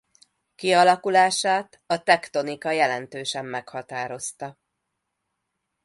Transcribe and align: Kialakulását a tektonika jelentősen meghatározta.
Kialakulását 0.55 1.81
a 1.85 2.03
tektonika 2.03 2.71
jelentősen 2.71 3.45
meghatározta. 3.45 4.57